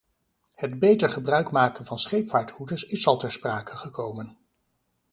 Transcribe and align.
Het 0.55 0.79
beter 0.79 1.09
gebruikmaken 1.09 1.85
van 1.85 1.99
scheepvaartroutes 1.99 2.85
is 2.85 3.07
al 3.07 3.17
ter 3.17 3.31
sprake 3.31 3.77
gekomen. 3.77 4.37